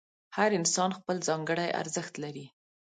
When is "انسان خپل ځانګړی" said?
0.59-1.69